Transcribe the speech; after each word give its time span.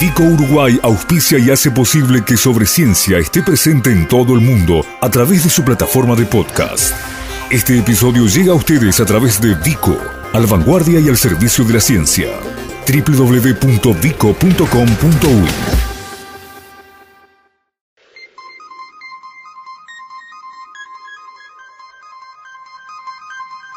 Vico 0.00 0.22
Uruguay 0.22 0.80
auspicia 0.82 1.38
y 1.38 1.50
hace 1.50 1.70
posible 1.70 2.24
que 2.24 2.38
Sobre 2.38 2.64
Ciencia 2.64 3.18
esté 3.18 3.42
presente 3.42 3.92
en 3.92 4.08
todo 4.08 4.34
el 4.34 4.40
mundo 4.40 4.82
a 4.98 5.10
través 5.10 5.44
de 5.44 5.50
su 5.50 5.62
plataforma 5.62 6.16
de 6.16 6.24
podcast. 6.24 6.94
Este 7.50 7.78
episodio 7.78 8.24
llega 8.26 8.52
a 8.52 8.54
ustedes 8.54 8.98
a 8.98 9.04
través 9.04 9.42
de 9.42 9.54
Vico, 9.56 9.94
al 10.32 10.46
vanguardia 10.46 11.00
y 11.00 11.10
al 11.10 11.18
servicio 11.18 11.66
de 11.66 11.74
la 11.74 11.80
ciencia. 11.80 12.30
www.vico.com.uy 12.88 13.50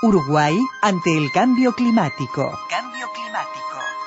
Uruguay 0.03 0.57
ante 0.81 1.17
el. 1.17 1.29
Cambio 1.33 1.73
climático. 1.73 2.57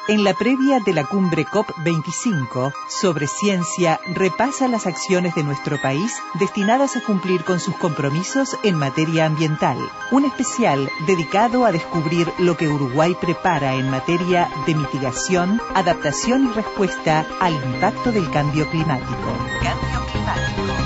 En 0.09 0.23
la 0.23 0.35
previa 0.35 0.79
de 0.79 0.93
la 0.93 1.05
cumbre 1.05 1.45
COP25 1.45 2.73
sobre 2.89 3.27
ciencia 3.27 3.99
repasa 4.15 4.69
las 4.69 4.87
acciones 4.87 5.35
de 5.35 5.43
nuestro 5.43 5.83
país 5.83 6.15
destinadas 6.35 6.97
a 6.97 7.01
cumplir 7.01 7.43
con 7.43 7.59
sus 7.59 7.75
compromisos 7.75 8.57
en 8.63 8.77
materia 8.77 9.27
ambiental. 9.27 9.77
Un 10.13 10.25
especial 10.25 10.89
dedicado 11.09 11.65
a 11.65 11.73
descubrir 11.73 12.33
lo 12.39 12.57
que 12.57 12.69
Uruguay 12.69 13.17
prepara 13.21 13.75
en 13.75 13.91
materia 13.91 14.49
de 14.65 14.77
mitigación, 14.77 15.61
adaptación 15.75 16.47
y 16.47 16.53
respuesta 16.53 17.27
al 17.41 17.55
impacto 17.55 18.13
del 18.13 18.31
cambio 18.31 18.71
climático. 18.71 19.37
Cambio 19.61 20.07
climático. 20.13 20.86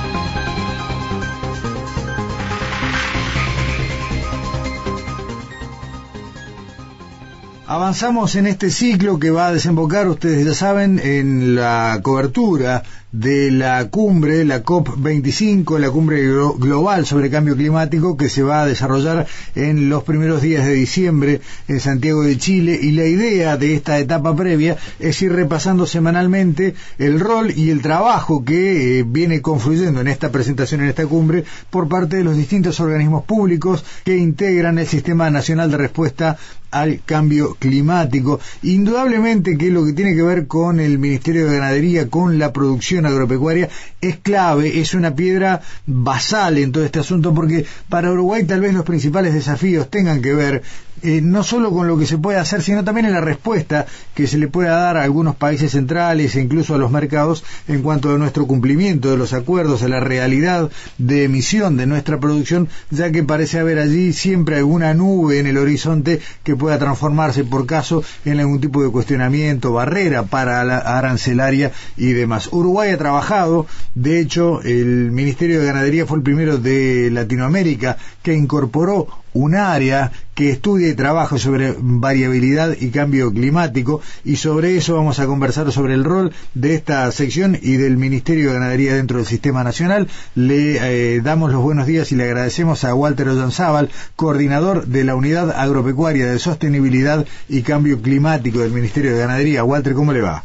Avanzamos 7.71 8.35
en 8.35 8.49
este 8.49 8.69
ciclo 8.69 9.21
que 9.21 9.31
va 9.31 9.47
a 9.47 9.53
desembocar, 9.53 10.09
ustedes 10.09 10.45
ya 10.45 10.55
saben, 10.55 10.99
en 10.99 11.55
la 11.55 12.01
cobertura 12.03 12.83
de 13.13 13.53
la 13.53 13.89
cumbre, 13.89 14.45
la 14.45 14.65
COP25, 14.65 15.79
la 15.79 15.89
cumbre 15.91 16.23
global 16.59 17.07
sobre 17.07 17.31
cambio 17.31 17.57
climático 17.57 18.17
que 18.17 18.29
se 18.29 18.43
va 18.43 18.63
a 18.63 18.67
desarrollar 18.67 19.27
en 19.55 19.89
los 19.89 20.03
primeros 20.05 20.43
días 20.43 20.65
de 20.65 20.73
diciembre 20.73 21.41
en 21.69 21.79
Santiago 21.79 22.23
de 22.23 22.39
Chile. 22.39 22.79
Y 22.81 22.91
la 22.91 23.07
idea 23.07 23.57
de 23.57 23.75
esta 23.75 24.01
etapa 24.01 24.35
previa 24.35 24.77
es 24.99 25.23
ir 25.23 25.33
repasando 25.33 25.87
semanalmente 25.87 26.75
el 26.99 27.21
rol 27.21 27.53
y 27.57 27.71
el 27.71 27.83
trabajo 27.83 28.45
que 28.45 28.99
eh, 28.99 29.05
viene 29.07 29.43
confluyendo 29.43 30.01
en 30.01 30.09
esta 30.09 30.31
presentación, 30.31 30.81
en 30.81 30.89
esta 30.89 31.07
cumbre, 31.07 31.45
por 31.71 31.89
parte 31.89 32.17
de 32.17 32.25
los 32.25 32.37
distintos 32.37 32.81
organismos 32.81 33.25
públicos 33.25 33.85
que 34.05 34.17
integran 34.17 34.79
el 34.79 34.89
Sistema 34.89 35.31
Nacional 35.31 35.71
de 35.71 35.77
Respuesta 35.77 36.37
al 36.71 37.01
cambio 37.05 37.57
climático. 37.59 38.41
Indudablemente 38.63 39.57
que 39.57 39.71
lo 39.71 39.85
que 39.85 39.93
tiene 39.93 40.15
que 40.15 40.23
ver 40.23 40.47
con 40.47 40.81
el 40.81 40.99
Ministerio 40.99 41.47
de 41.47 41.55
Ganadería, 41.57 42.09
con 42.09 42.39
la 42.39 42.53
producción 42.53 43.07
agropecuaria 43.07 43.69
es 44.01 44.19
clave, 44.19 44.81
es 44.81 44.95
una 44.95 45.15
piedra 45.15 45.61
basal 45.87 46.59
en 46.59 46.73
todo 46.73 46.85
este 46.85 47.01
asunto, 47.01 47.35
porque 47.35 47.67
para 47.89 48.13
Uruguay 48.13 48.45
tal 48.45 48.61
vez 48.61 48.75
los 48.75 48.85
principales 48.85 49.35
desafíos 49.35 49.91
tengan 49.91 50.23
que 50.23 50.33
ver 50.33 50.63
eh, 51.03 51.21
no 51.23 51.43
solo 51.43 51.71
con 51.71 51.89
lo 51.89 51.99
que 51.99 52.07
se 52.07 52.19
puede 52.19 52.39
hacer, 52.39 52.63
sino 52.63 52.85
también 52.85 53.07
en 53.07 53.13
la 53.13 53.21
respuesta 53.21 53.87
que 54.15 54.27
se 54.27 54.39
le 54.39 54.49
pueda 54.49 54.77
dar 54.77 54.97
a 54.97 55.05
algunos 55.05 55.37
países 55.37 55.73
centrales 55.73 56.37
e 56.37 56.41
incluso 56.41 56.75
a 56.75 56.79
los 56.79 56.91
mercados 56.91 57.45
en 57.69 57.83
cuanto 57.83 58.15
a 58.15 58.19
nuestro 58.19 58.47
cumplimiento 58.47 59.11
de 59.11 59.17
los 59.17 59.33
acuerdos, 59.33 59.83
a 59.83 59.89
la 59.89 60.01
realidad 60.01 60.71
de 60.99 61.25
emisión 61.25 61.77
de 61.77 61.87
nuestra 61.87 62.19
producción, 62.19 62.69
ya 62.91 63.11
que 63.11 63.23
parece 63.23 63.59
haber 63.59 63.79
allí 63.79 64.13
siempre 64.13 64.57
alguna 64.57 64.95
nube 64.95 65.39
en 65.39 65.47
el 65.47 65.59
horizonte 65.59 66.21
que 66.43 66.57
pueda 66.57 66.79
transformarse 66.79 67.45
por 67.45 67.67
caso 67.67 68.03
en 68.25 68.41
algún 68.41 68.61
tipo 68.61 68.83
de 68.83 68.91
cuestionamiento, 68.91 69.73
barrera 69.73 70.25
para 70.25 70.65
la 70.65 70.79
arancelaria 70.79 71.73
y 71.97 72.13
demás. 72.13 72.49
Uruguay 72.53 72.91
ha 72.91 72.99
trabajado, 72.99 73.67
de 73.95 74.21
hecho, 74.21 74.63
el 74.63 75.11
Ministerio 75.11 75.61
de 75.61 75.67
Ganadería 75.67 76.07
fue 76.07 76.19
el 76.19 76.23
primero 76.23 76.59
de 76.59 77.11
Latinoamérica 77.11 77.97
que 78.23 78.35
incorporó 78.35 79.09
un 79.33 79.55
área 79.55 80.11
que 80.41 80.49
estudia 80.49 80.89
y 80.89 80.95
trabaja 80.95 81.37
sobre 81.37 81.75
variabilidad 81.79 82.75
y 82.81 82.89
cambio 82.89 83.31
climático 83.31 84.01
y 84.25 84.37
sobre 84.37 84.79
eso 84.79 84.95
vamos 84.95 85.19
a 85.19 85.27
conversar 85.27 85.71
sobre 85.71 85.93
el 85.93 86.03
rol 86.03 86.33
de 86.55 86.73
esta 86.73 87.13
sección 87.13 87.59
y 87.61 87.77
del 87.77 87.99
Ministerio 87.99 88.49
de 88.49 88.55
Ganadería 88.55 88.95
dentro 88.95 89.19
del 89.19 89.27
Sistema 89.27 89.65
Nacional. 89.65 90.09
Le 90.35 91.17
eh, 91.17 91.21
damos 91.21 91.53
los 91.53 91.61
buenos 91.61 91.87
días 91.87 92.11
y 92.11 92.17
le 92.17 92.25
agradecemos 92.25 92.85
a 92.85 92.95
Walter 92.95 93.29
Ollanzábal, 93.29 93.91
coordinador 94.17 94.87
de 94.87 95.05
la 95.05 95.15
Unidad 95.15 95.51
Agropecuaria 95.51 96.33
de 96.33 96.39
Sostenibilidad 96.39 97.27
y 97.51 97.61
Cambio 97.61 98.01
Climático 98.01 98.61
del 98.61 98.73
Ministerio 98.73 99.13
de 99.13 99.19
Ganadería. 99.19 99.63
Walter, 99.63 99.93
¿cómo 99.93 100.15
le 100.15 100.23
va? 100.23 100.43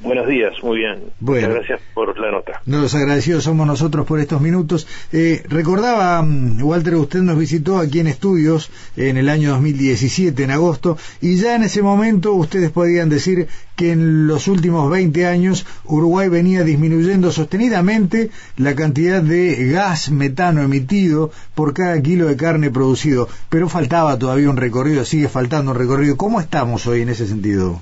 Buenos 0.00 0.28
días, 0.28 0.52
muy 0.62 0.78
bien. 0.78 1.04
Muchas 1.20 1.48
gracias 1.48 1.80
por 1.94 2.18
la 2.18 2.30
nota. 2.30 2.60
Los 2.66 2.94
agradecidos 2.94 3.44
somos 3.44 3.66
nosotros 3.66 4.06
por 4.06 4.20
estos 4.20 4.42
minutos. 4.42 4.86
Eh, 5.10 5.42
recordaba, 5.48 6.20
mm, 6.20 6.62
Walter, 6.62 6.96
usted 6.96 7.20
nos 7.20 7.38
visitó 7.38 7.78
aquí 7.78 8.00
en 8.00 8.06
estudios 8.06 8.70
en 8.96 9.16
el 9.16 9.30
año 9.30 9.52
2017, 9.52 10.44
en 10.44 10.50
agosto, 10.50 10.98
y 11.22 11.36
ya 11.36 11.56
en 11.56 11.62
ese 11.62 11.80
momento 11.80 12.34
ustedes 12.34 12.70
podían 12.70 13.08
decir 13.08 13.48
que 13.74 13.92
en 13.92 14.26
los 14.26 14.48
últimos 14.48 14.90
20 14.90 15.26
años 15.26 15.64
Uruguay 15.84 16.28
venía 16.28 16.62
disminuyendo 16.62 17.32
sostenidamente 17.32 18.30
la 18.58 18.74
cantidad 18.74 19.22
de 19.22 19.68
gas 19.68 20.10
metano 20.10 20.62
emitido 20.62 21.30
por 21.54 21.72
cada 21.72 22.02
kilo 22.02 22.26
de 22.26 22.36
carne 22.36 22.70
producido, 22.70 23.28
pero 23.48 23.70
faltaba 23.70 24.18
todavía 24.18 24.50
un 24.50 24.58
recorrido, 24.58 25.06
sigue 25.06 25.28
faltando 25.28 25.70
un 25.70 25.78
recorrido. 25.78 26.18
¿Cómo 26.18 26.38
estamos 26.38 26.86
hoy 26.86 27.00
en 27.00 27.08
ese 27.08 27.26
sentido? 27.26 27.80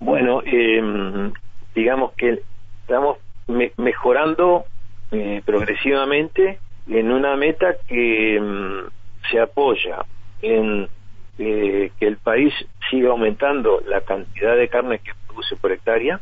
Bueno, 0.00 0.42
eh, 0.44 1.30
digamos 1.74 2.12
que 2.14 2.40
estamos 2.82 3.18
mejorando 3.76 4.64
eh, 5.12 5.42
progresivamente 5.44 6.58
en 6.88 7.12
una 7.12 7.36
meta 7.36 7.74
que 7.86 8.40
mm, 8.40 9.30
se 9.30 9.40
apoya 9.40 9.98
en 10.42 10.88
eh, 11.38 11.92
que 11.98 12.06
el 12.06 12.16
país 12.16 12.52
siga 12.90 13.10
aumentando 13.10 13.80
la 13.86 14.00
cantidad 14.00 14.56
de 14.56 14.68
carne 14.68 14.98
que 14.98 15.12
produce 15.26 15.56
por 15.56 15.72
hectárea, 15.72 16.20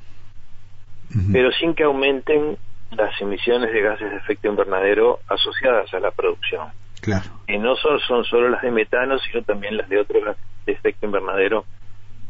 pero 1.32 1.50
sin 1.52 1.74
que 1.74 1.84
aumenten 1.84 2.56
las 2.92 3.20
emisiones 3.20 3.72
de 3.72 3.80
gases 3.80 4.10
de 4.10 4.16
efecto 4.16 4.48
invernadero 4.48 5.20
asociadas 5.28 5.92
a 5.94 6.00
la 6.00 6.10
producción. 6.10 6.68
Claro. 7.00 7.24
Que 7.46 7.58
no 7.58 7.76
son, 7.76 7.98
son 8.00 8.24
solo 8.24 8.48
las 8.48 8.62
de 8.62 8.70
metano, 8.70 9.18
sino 9.18 9.42
también 9.42 9.76
las 9.76 9.88
de 9.88 10.00
otros 10.00 10.24
gases 10.24 10.44
de 10.66 10.72
efecto 10.72 11.06
invernadero 11.06 11.64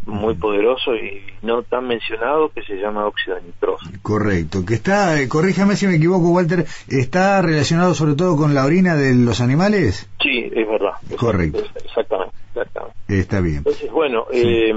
muy 0.06 0.34
poderoso 0.34 0.94
y 0.94 1.22
no 1.42 1.62
tan 1.62 1.86
mencionado 1.86 2.48
que 2.50 2.62
se 2.62 2.76
llama 2.76 3.06
óxido 3.06 3.38
nitroso. 3.40 3.84
Correcto, 4.02 4.64
que 4.64 4.74
está, 4.74 5.20
eh, 5.20 5.28
corríjame 5.28 5.76
si 5.76 5.86
me 5.86 5.96
equivoco 5.96 6.30
Walter, 6.30 6.66
¿está 6.88 7.42
relacionado 7.42 7.94
sobre 7.94 8.14
todo 8.14 8.36
con 8.36 8.54
la 8.54 8.64
orina 8.64 8.96
de 8.96 9.14
los 9.14 9.40
animales? 9.40 10.08
Sí, 10.22 10.50
es 10.52 10.68
verdad. 10.68 10.92
Correcto. 11.16 11.58
Exactamente, 11.84 12.34
exactamente. 12.48 12.96
Está 13.08 13.40
bien. 13.40 13.58
Entonces, 13.58 13.90
bueno, 13.90 14.26
eh, 14.32 14.72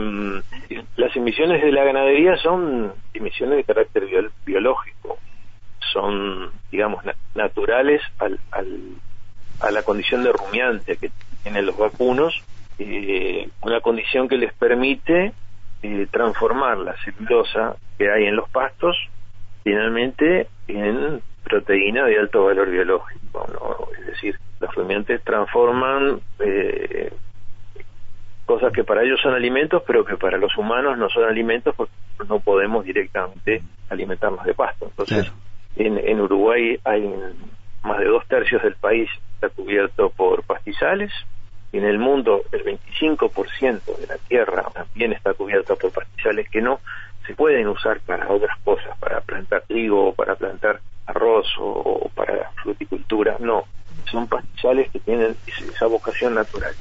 las 0.97 1.15
emisiones 1.15 1.61
de 1.61 1.71
la 1.71 1.83
ganadería 1.83 2.35
son 2.37 2.93
emisiones 3.13 3.57
de 3.57 3.63
carácter 3.63 4.07
biológico, 4.45 5.17
son, 5.93 6.51
digamos, 6.71 7.03
naturales 7.35 8.01
al, 8.19 8.39
al, 8.51 8.79
a 9.59 9.71
la 9.71 9.83
condición 9.83 10.23
de 10.23 10.31
rumiante 10.31 10.97
que 10.97 11.11
tienen 11.43 11.65
los 11.65 11.77
vacunos 11.77 12.43
eh, 12.83 13.49
una 13.61 13.81
condición 13.81 14.27
que 14.27 14.37
les 14.37 14.53
permite 14.53 15.33
eh, 15.83 16.07
transformar 16.11 16.77
la 16.77 16.95
celulosa 17.03 17.75
que 17.97 18.11
hay 18.11 18.25
en 18.25 18.35
los 18.35 18.49
pastos 18.49 18.97
finalmente 19.63 20.47
en 20.67 21.21
proteína 21.43 22.05
de 22.05 22.19
alto 22.19 22.45
valor 22.45 22.69
biológico. 22.69 23.89
Es 23.99 24.05
decir, 24.07 24.35
los 24.59 24.73
rumiantes 24.73 25.23
transforman 25.23 26.19
eh, 26.39 27.11
cosas 28.45 28.73
que 28.73 28.83
para 28.83 29.03
ellos 29.03 29.19
son 29.21 29.33
alimentos, 29.33 29.83
pero 29.85 30.03
que 30.03 30.17
para 30.17 30.37
los 30.37 30.55
humanos 30.57 30.97
no 30.97 31.09
son 31.09 31.25
alimentos 31.25 31.75
porque 31.75 31.93
no 32.27 32.39
podemos 32.39 32.85
directamente 32.85 33.61
alimentarnos 33.89 34.43
de 34.45 34.53
pasto. 34.53 34.85
Entonces, 34.85 35.31
en, 35.75 35.97
en 35.97 36.21
Uruguay 36.21 36.79
hay 36.83 37.13
más 37.83 37.99
de 37.99 38.05
dos 38.05 38.27
tercios 38.27 38.61
del 38.63 38.75
país 38.75 39.09
está 39.41 39.49
cubierto 39.49 40.11
por 40.11 40.43
pastizales, 40.43 41.11
en 41.73 41.85
el 41.85 41.99
mundo 41.99 42.43
el 42.51 42.63
25% 42.63 43.97
de 43.97 44.07
la 44.07 44.17
tierra 44.17 44.65
también 44.73 45.13
está 45.13 45.33
cubierta 45.33 45.75
por 45.75 45.91
pastizales 45.91 46.49
que 46.49 46.61
no 46.61 46.79
se 47.25 47.35
pueden 47.35 47.67
usar 47.67 47.99
para 48.01 48.29
otras 48.29 48.57
cosas, 48.63 48.97
para 48.99 49.21
plantar 49.21 49.63
trigo, 49.67 50.09
o 50.09 50.13
para 50.13 50.35
plantar 50.35 50.81
arroz 51.05 51.47
o, 51.59 52.09
para 52.15 52.51
fruticultura, 52.61 53.37
no, 53.39 53.65
son 54.11 54.27
pastizales 54.27 54.89
que 54.91 54.99
tienen 54.99 55.35
esa 55.47 55.85
vocación 55.87 56.35
natural. 56.35 56.73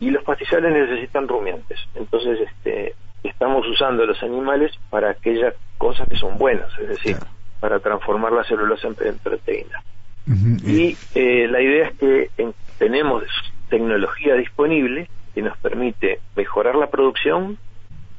Y 0.00 0.10
los 0.10 0.24
pastizales 0.24 0.72
necesitan 0.72 1.28
rumiantes, 1.28 1.78
entonces 1.94 2.40
este, 2.40 2.94
estamos 3.22 3.66
usando 3.68 4.04
los 4.04 4.22
animales 4.22 4.72
para 4.90 5.10
aquellas 5.10 5.54
cosas 5.78 6.08
que 6.08 6.16
son 6.16 6.36
buenas, 6.38 6.68
es 6.78 6.88
decir, 6.88 7.16
para 7.60 7.78
transformar 7.78 8.32
la 8.32 8.44
celulosa 8.44 8.88
en, 8.88 9.18
proteína. 9.18 9.82
Y 10.26 10.96
eh, 11.14 11.46
la 11.48 11.60
idea 11.60 11.88
es 11.88 11.98
que 11.98 12.30
tenemos 12.78 13.22
tecnología 13.68 14.34
disponible 14.34 15.08
que 15.34 15.42
nos 15.42 15.56
permite 15.58 16.20
mejorar 16.36 16.76
la 16.76 16.88
producción, 16.88 17.58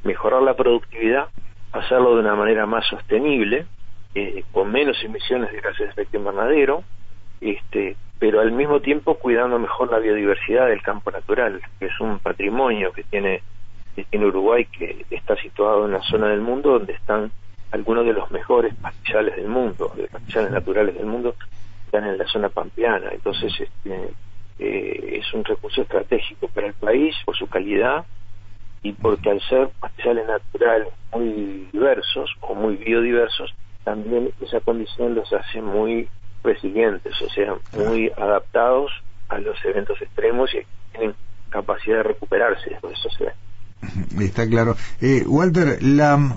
mejorar 0.04 0.42
la 0.42 0.56
productividad, 0.56 1.28
hacerlo 1.72 2.16
de 2.16 2.22
una 2.22 2.36
manera 2.36 2.66
más 2.66 2.86
sostenible, 2.88 3.66
eh, 4.14 4.44
con 4.52 4.72
menos 4.72 5.02
emisiones 5.04 5.52
de 5.52 5.62
gases 5.62 5.80
de 5.80 5.86
efecto 5.86 6.18
invernadero, 6.18 6.84
este, 7.42 7.96
pero 8.20 8.40
al 8.40 8.52
mismo 8.52 8.80
tiempo 8.80 9.16
cuidando 9.16 9.60
mejor 9.60 9.92
la 9.92 10.00
biodiversidad 10.00 10.68
del 10.68 10.82
campo 10.82 11.12
natural, 11.12 11.62
que 11.80 11.88
es 11.88 12.00
un 12.00 12.20
patrimonio 12.20 12.92
que 12.92 13.04
tiene, 13.04 13.42
que 13.96 14.18
Uruguay, 14.18 14.66
que 14.66 15.06
está 15.10 15.36
situado 15.36 15.86
en 15.86 15.94
la 15.94 16.02
zona 16.02 16.28
del 16.28 16.42
mundo 16.42 16.72
donde 16.72 16.94
están 16.94 17.32
algunos 17.72 18.06
de 18.06 18.14
los 18.14 18.32
mejores 18.32 18.74
pastizales 18.76 19.36
del 19.36 19.48
mundo, 19.48 19.92
de 19.96 20.08
pastizales 20.08 20.52
naturales 20.52 20.96
del 20.96 21.06
mundo, 21.06 21.36
están 21.86 22.06
en 22.06 22.18
la 22.18 22.26
zona 22.26 22.50
pampeana. 22.50 23.10
Entonces, 23.12 23.54
este, 23.60 24.12
eh, 24.60 25.20
es 25.20 25.34
un 25.34 25.44
recurso 25.44 25.82
estratégico 25.82 26.48
para 26.48 26.68
el 26.68 26.74
país 26.74 27.16
por 27.26 27.36
su 27.36 27.48
calidad 27.48 28.06
y 28.82 28.94
porque 28.94 29.32
al 29.32 29.42
ser 29.42 29.70
pastizales 29.80 30.28
naturales 30.28 30.90
muy 31.14 31.68
diversos 31.72 32.30
o 32.42 32.54
muy 32.54 32.76
biodiversos, 32.76 33.54
también 33.84 34.32
esa 34.42 34.60
condición 34.60 35.16
los 35.16 35.32
hace 35.34 35.62
muy 35.62 36.08
resilientes, 36.44 37.20
o 37.22 37.30
sea, 37.30 37.56
muy 37.74 38.12
adaptados 38.16 38.92
a 39.30 39.40
los 39.40 39.64
eventos 39.66 40.00
extremos 40.02 40.54
y 40.54 40.60
tienen 40.92 41.16
capacidad 41.50 41.98
de 41.98 42.04
recuperarse 42.04 42.70
después 42.70 42.94
de 42.94 43.00
esos 43.00 43.22
eventos. 43.22 43.42
Está 44.20 44.48
claro. 44.48 44.76
Eh, 45.02 45.24
Walter, 45.26 45.82
la, 45.84 46.36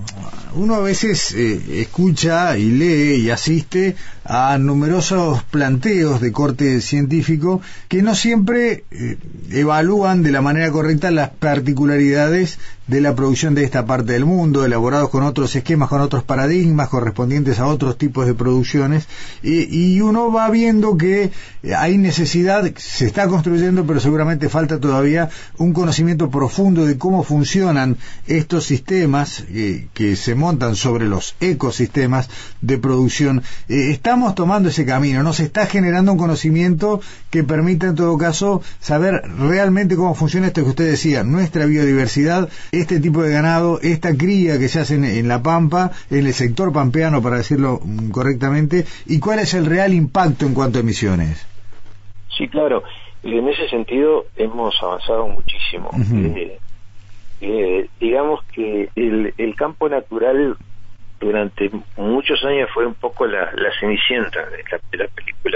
uno 0.54 0.74
a 0.74 0.80
veces 0.80 1.34
eh, 1.34 1.80
escucha 1.80 2.56
y 2.58 2.70
lee 2.70 3.16
y 3.16 3.30
asiste 3.30 3.96
a 4.24 4.58
numerosos 4.58 5.42
planteos 5.44 6.20
de 6.20 6.32
corte 6.32 6.80
científico 6.80 7.60
que 7.88 8.02
no 8.02 8.14
siempre 8.14 8.84
eh, 8.90 9.18
evalúan 9.50 10.22
de 10.22 10.32
la 10.32 10.42
manera 10.42 10.70
correcta 10.70 11.10
las 11.10 11.30
particularidades 11.30 12.58
de 12.88 13.02
la 13.02 13.14
producción 13.14 13.54
de 13.54 13.64
esta 13.64 13.86
parte 13.86 14.12
del 14.12 14.24
mundo, 14.24 14.64
elaborados 14.64 15.10
con 15.10 15.22
otros 15.22 15.54
esquemas, 15.54 15.90
con 15.90 16.00
otros 16.00 16.24
paradigmas 16.24 16.88
correspondientes 16.88 17.60
a 17.60 17.66
otros 17.66 17.98
tipos 17.98 18.26
de 18.26 18.34
producciones, 18.34 19.06
y, 19.42 19.98
uno 20.00 20.32
va 20.32 20.48
viendo 20.48 20.96
que 20.96 21.30
hay 21.76 21.98
necesidad, 21.98 22.64
se 22.76 23.06
está 23.06 23.28
construyendo, 23.28 23.84
pero 23.84 24.00
seguramente 24.00 24.48
falta 24.48 24.80
todavía 24.80 25.28
un 25.58 25.72
conocimiento 25.72 26.30
profundo 26.30 26.86
de 26.86 26.96
cómo 26.96 27.24
funcionan 27.24 27.98
estos 28.26 28.64
sistemas 28.64 29.44
eh, 29.50 29.88
que 29.92 30.16
se 30.16 30.34
montan 30.34 30.76
sobre 30.76 31.06
los 31.08 31.34
ecosistemas 31.40 32.30
de 32.62 32.78
producción. 32.78 33.42
Eh, 33.68 33.90
estamos 33.90 34.34
tomando 34.34 34.70
ese 34.70 34.86
camino, 34.86 35.22
nos 35.22 35.40
está 35.40 35.66
generando 35.66 36.12
un 36.12 36.18
conocimiento 36.18 37.00
que 37.30 37.44
permita 37.44 37.88
en 37.88 37.96
todo 37.96 38.16
caso 38.16 38.62
saber 38.78 39.22
realmente 39.38 39.96
cómo 39.96 40.14
funciona 40.14 40.48
esto 40.48 40.62
que 40.62 40.70
usted 40.70 40.90
decía, 40.90 41.24
nuestra 41.24 41.66
biodiversidad, 41.66 42.48
este 42.72 43.00
tipo 43.00 43.22
de 43.22 43.32
ganado, 43.32 43.80
esta 43.82 44.16
cría 44.16 44.58
que 44.58 44.68
se 44.68 44.80
hace 44.80 44.94
en, 44.94 45.28
la 45.28 45.42
pampa, 45.42 45.92
en 46.10 46.26
el 46.26 46.32
sector 46.32 46.72
pampeano, 46.72 47.22
para 47.22 47.36
decirlo 47.36 47.80
mm, 47.82 48.10
correctamente, 48.10 48.84
y 49.06 49.20
cuál 49.20 49.40
es 49.40 49.54
el 49.54 49.66
real 49.66 49.92
impacto 49.92 50.46
en 50.46 50.54
cuanto 50.54 50.78
a 50.78 50.82
emisiones. 50.82 51.46
Sí, 52.36 52.48
claro. 52.48 52.82
En 53.22 53.48
ese 53.48 53.68
sentido 53.68 54.26
hemos 54.36 54.80
avanzado 54.80 55.26
muchísimo. 55.26 55.90
Eh, 56.14 56.58
eh, 57.40 57.88
digamos 58.00 58.44
que 58.52 58.90
el, 58.94 59.54
campo 59.56 59.88
natural 59.88 60.56
durante 61.20 61.70
muchos 61.96 62.44
años 62.44 62.68
fue 62.72 62.86
un 62.86 62.94
poco 62.94 63.26
la, 63.26 63.50
cenicienta 63.80 64.40
de 64.50 64.98
la, 64.98 65.08
película 65.08 65.47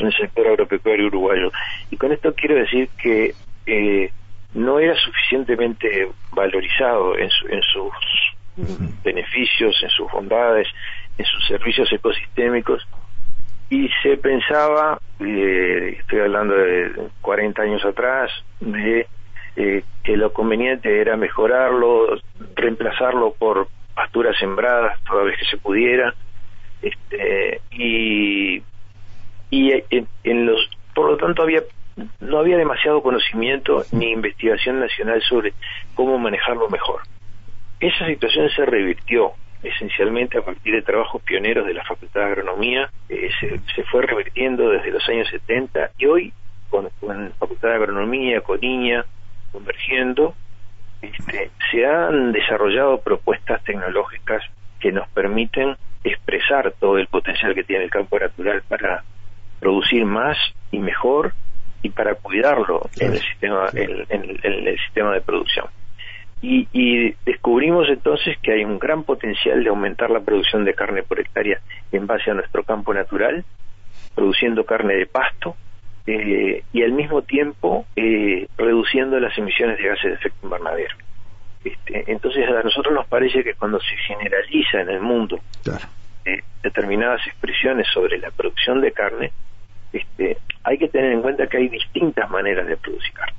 en 0.00 0.08
el 0.08 0.16
sector 0.16 0.46
agropecuario 0.48 1.06
uruguayo. 1.06 1.50
Y 1.90 1.96
con 1.96 2.12
esto 2.12 2.34
quiero 2.34 2.56
decir 2.56 2.88
que 3.00 3.34
eh, 3.66 4.12
no 4.54 4.78
era 4.78 4.94
suficientemente 4.96 6.08
valorizado 6.32 7.16
en, 7.16 7.30
sus 7.30 7.92
beneficios, 9.04 9.76
en 9.82 9.90
sus 9.90 10.10
bondades, 10.10 10.68
en 11.18 11.24
sus 11.24 11.46
servicios 11.46 11.92
ecosistémicos 11.92 12.86
y 13.70 13.88
se 14.02 14.16
pensaba, 14.16 15.00
eh, 15.20 15.96
estoy 16.00 16.18
hablando 16.18 16.54
de 16.56 17.08
40 17.20 17.62
años 17.62 17.84
atrás, 17.84 18.30
de 18.58 19.06
eh, 19.54 19.84
que 20.02 20.16
lo 20.16 20.32
conveniente 20.32 21.00
era 21.00 21.16
mejorarlo, 21.16 22.18
reemplazarlo 22.56 23.32
por 23.38 23.68
pasturas 23.94 24.36
sembradas 24.38 24.98
toda 25.04 25.22
vez 25.22 25.38
que 25.38 25.46
se 25.46 25.56
pudiera, 25.56 26.12
este, 26.82 27.60
y, 27.70 28.60
y 29.50 29.72
en 29.92 30.46
los, 30.46 30.70
por 30.94 31.10
lo 31.10 31.16
tanto 31.16 31.42
había 31.42 31.62
no 32.20 32.38
había 32.38 32.56
demasiado 32.56 33.02
conocimiento 33.02 33.84
ni 33.92 34.10
investigación 34.10 34.80
nacional 34.80 35.22
sobre 35.22 35.52
cómo 35.94 36.18
manejarlo 36.18 36.68
mejor. 36.68 37.02
Esa 37.78 38.06
situación 38.06 38.48
se 38.50 38.64
revirtió 38.64 39.32
esencialmente 39.62 40.38
a 40.38 40.42
partir 40.42 40.74
de 40.74 40.82
trabajos 40.82 41.22
pioneros 41.22 41.66
de 41.66 41.74
la 41.74 41.84
Facultad 41.84 42.20
de 42.20 42.26
Agronomía, 42.26 42.90
eh, 43.08 43.30
se, 43.74 43.84
fue 43.84 44.02
revirtiendo 44.02 44.70
desde 44.70 44.90
los 44.90 45.06
años 45.08 45.28
70 45.28 45.90
y 45.98 46.06
hoy 46.06 46.32
con, 46.70 46.88
la 47.02 47.30
Facultad 47.38 47.68
de 47.68 47.74
Agronomía, 47.74 48.40
con 48.40 48.62
IñA, 48.62 49.04
convergiendo, 49.52 50.34
este, 51.02 51.50
se 51.70 51.86
han 51.86 52.32
desarrollado 52.32 53.00
propuestas 53.00 53.62
tecnológicas 53.64 54.42
que 54.78 54.92
nos 54.92 55.08
permiten 55.08 55.76
expresar 56.04 56.72
todo 56.78 56.96
el 56.96 57.06
potencial 57.08 57.54
que 57.54 57.64
tiene 57.64 57.84
el 57.84 57.90
campo 57.90 58.18
natural 58.18 58.62
para 58.66 59.04
producir 59.60 60.04
más 60.04 60.36
y 60.70 60.78
mejor 60.78 61.34
y 61.82 61.90
para 61.90 62.14
cuidarlo 62.14 62.88
en 62.98 63.12
el 63.12 63.20
sistema 63.20 63.68
en, 63.72 64.38
el 64.42 64.78
sistema 64.86 65.12
de 65.12 65.20
producción. 65.20 65.66
Y, 66.42 66.68
y, 66.72 67.14
descubrimos 67.26 67.86
entonces 67.88 68.38
que 68.42 68.52
hay 68.52 68.64
un 68.64 68.78
gran 68.78 69.04
potencial 69.04 69.62
de 69.62 69.68
aumentar 69.68 70.10
la 70.10 70.20
producción 70.20 70.64
de 70.64 70.74
carne 70.74 71.02
por 71.02 71.20
hectárea 71.20 71.60
en 71.92 72.06
base 72.06 72.30
a 72.30 72.34
nuestro 72.34 72.64
campo 72.64 72.94
natural 72.94 73.44
produciendo 74.14 74.64
carne 74.64 74.94
de 74.94 75.06
pasto 75.06 75.56
eh, 76.06 76.62
y 76.72 76.82
al 76.82 76.92
mismo 76.92 77.22
tiempo 77.22 77.86
eh, 77.96 78.48
reduciendo 78.56 79.18
las 79.20 79.36
emisiones 79.38 79.78
de 79.78 79.88
gases 79.88 80.04
de 80.04 80.14
efecto 80.14 80.38
invernadero. 80.44 80.96
Este, 81.64 82.10
entonces 82.10 82.48
a 82.48 82.62
nosotros 82.62 82.94
nos 82.94 83.06
parece 83.06 83.44
que 83.44 83.54
cuando 83.54 83.78
se 83.80 83.96
generaliza 83.96 84.80
en 84.80 84.88
el 84.90 85.00
mundo 85.00 85.38
eh, 86.24 86.40
determinadas 86.62 87.26
expresiones 87.26 87.86
sobre 87.92 88.18
la 88.18 88.30
producción 88.30 88.80
de 88.80 88.92
carne 88.92 89.32
este, 89.92 90.38
hay 90.62 90.78
que 90.78 90.88
tener 90.88 91.12
en 91.12 91.22
cuenta 91.22 91.46
que 91.46 91.58
hay 91.58 91.68
distintas 91.68 92.30
maneras 92.30 92.66
de 92.66 92.76
producir 92.76 93.12
carne. 93.12 93.38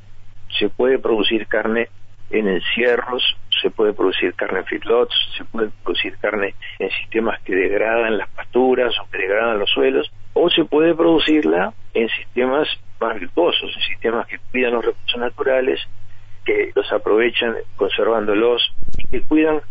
Se 0.60 0.70
puede 0.70 1.00
producir 1.00 1.48
carne 1.48 1.90
en 2.30 2.48
encierros, 2.48 3.24
se 3.62 3.70
puede 3.70 3.94
producir 3.94 4.34
carne 4.36 4.60
en 4.60 4.66
feedlots, 4.66 5.14
se 5.38 5.44
puede 5.46 5.70
producir 5.84 6.18
carne 6.18 6.56
en 6.80 6.90
sistemas 6.92 7.42
que 7.42 7.56
degradan 7.56 8.18
las 8.18 8.30
pasturas 8.30 8.94
o 9.00 9.10
que 9.10 9.18
degradan 9.18 9.60
los 9.60 9.70
suelos, 9.70 10.12
o 10.34 10.50
se 10.50 10.66
puede 10.66 10.96
producirla 10.96 11.74
en 11.94 12.10
sistemas 12.10 12.68
más 13.00 13.20
virtuosos, 13.20 13.72
en 13.76 13.82
sistemas 13.82 14.28
que 14.28 14.40
cuidan 14.52 14.74
los 14.74 14.86
recursos 14.86 15.20
naturales, 15.20 15.80
que 16.46 16.72
los 16.76 16.92
aprovechan 16.92 17.56
conservándolos 17.76 18.74
y 18.98 19.06
que 19.08 19.22
cuidan 19.22 19.62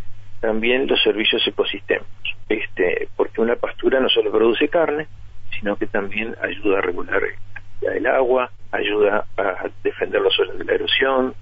también 0.41 0.87
los 0.87 1.03
servicios 1.03 1.47
ecosistémicos. 1.47 2.09
Este, 2.49 3.09
porque 3.17 3.41
una 3.41 3.57
pastura 3.57 4.01
no 4.01 4.09
solo 4.09 4.31
produce 4.31 4.69
carne, 4.69 5.07
sino 5.61 5.77
que 5.77 5.87
también 5.87 6.35
ayuda 6.43 6.79
a 6.79 6.83
regular 6.83 7.23
el 7.83 8.07
agua, 8.07 8.51
ayuda 8.73 9.27
a 9.37 9.69
defender 9.83 10.21
los 10.21 10.35
suelos 10.35 10.59
de 10.59 10.65
la 10.65 10.75
erosión, 10.75 11.35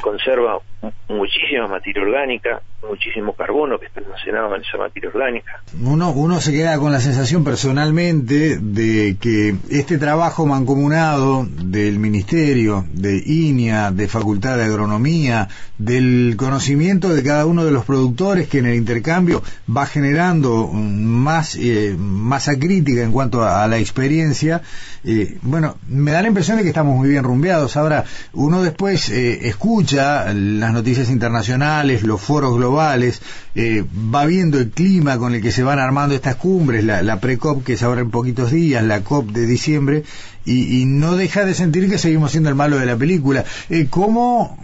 conserva 0.00 0.58
muchísima 1.08 1.66
materia 1.66 2.02
orgánica, 2.02 2.60
muchísimo 2.88 3.32
carbono 3.32 3.78
que 3.78 3.86
está 3.86 4.00
almacenado 4.00 4.54
en 4.54 4.62
esa 4.62 4.78
materia 4.78 5.08
orgánica. 5.08 5.62
Uno, 5.80 6.10
uno 6.12 6.40
se 6.40 6.52
queda 6.52 6.78
con 6.78 6.92
la 6.92 7.00
sensación 7.00 7.44
personalmente 7.44 8.58
de 8.58 9.16
que 9.20 9.56
este 9.70 9.98
trabajo 9.98 10.46
mancomunado 10.46 11.46
del 11.46 11.98
Ministerio, 11.98 12.84
de 12.92 13.22
INIA, 13.24 13.90
de 13.90 14.06
Facultad 14.08 14.56
de 14.56 14.64
Agronomía, 14.64 15.48
del 15.78 16.34
conocimiento 16.36 17.08
de 17.08 17.22
cada 17.22 17.46
uno 17.46 17.64
de 17.64 17.70
los 17.70 17.84
productores 17.84 18.48
que 18.48 18.58
en 18.58 18.66
el 18.66 18.74
intercambio 18.74 19.42
va 19.74 19.86
generando 19.86 20.68
más 20.68 21.56
eh, 21.56 21.94
masa 21.98 22.58
crítica 22.58 23.02
en 23.02 23.12
cuanto 23.12 23.44
a, 23.44 23.66
la 23.68 23.78
experiencia, 23.78 24.62
eh, 25.04 25.38
bueno, 25.42 25.76
me 25.88 26.12
da 26.12 26.22
la 26.22 26.28
impresión 26.28 26.56
de 26.56 26.62
que 26.62 26.68
estamos 26.70 26.96
muy 26.96 27.08
bien 27.08 27.24
rumbeados. 27.24 27.76
Ahora, 27.76 28.04
uno 28.32 28.62
después 28.62 29.10
eh, 29.10 29.48
escucha 29.48 30.32
las 30.68 30.74
noticias 30.74 31.08
internacionales, 31.08 32.02
los 32.02 32.20
foros 32.20 32.54
globales, 32.54 33.22
eh, 33.54 33.84
va 34.14 34.26
viendo 34.26 34.58
el 34.58 34.68
clima 34.68 35.16
con 35.16 35.34
el 35.34 35.40
que 35.40 35.50
se 35.50 35.62
van 35.62 35.78
armando 35.78 36.14
estas 36.14 36.36
cumbres, 36.36 36.84
la, 36.84 37.00
la 37.00 37.20
pre-COP 37.20 37.64
que 37.64 37.72
es 37.72 37.82
ahora 37.82 38.02
en 38.02 38.10
poquitos 38.10 38.50
días, 38.50 38.84
la 38.84 39.00
COP 39.00 39.30
de 39.30 39.46
diciembre, 39.46 40.04
y, 40.44 40.84
no 40.86 41.16
deja 41.16 41.44
de 41.46 41.54
sentir 41.54 41.88
que 41.88 41.96
seguimos 41.96 42.32
siendo 42.32 42.50
el 42.50 42.54
malo 42.54 42.78
de 42.78 42.86
la 42.86 42.96
película. 42.96 43.44
Eh, 43.70 43.86
¿cómo, 43.88 44.58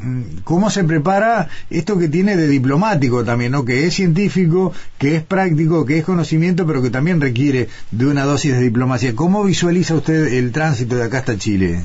¿Cómo 0.44 0.70
se 0.70 0.84
prepara 0.84 1.48
esto 1.70 1.98
que 1.98 2.08
tiene 2.08 2.36
de 2.36 2.48
diplomático 2.48 3.24
también, 3.24 3.52
¿no? 3.52 3.64
que 3.64 3.86
es 3.86 3.94
científico, 3.94 4.72
que 4.98 5.16
es 5.16 5.22
práctico, 5.22 5.86
que 5.86 5.98
es 5.98 6.04
conocimiento, 6.04 6.66
pero 6.66 6.82
que 6.82 6.90
también 6.90 7.20
requiere 7.20 7.68
de 7.90 8.06
una 8.06 8.24
dosis 8.24 8.52
de 8.52 8.60
diplomacia? 8.60 9.14
¿Cómo 9.14 9.42
visualiza 9.44 9.94
usted 9.94 10.34
el 10.34 10.52
tránsito 10.52 10.96
de 10.96 11.04
acá 11.04 11.18
hasta 11.18 11.38
Chile? 11.38 11.84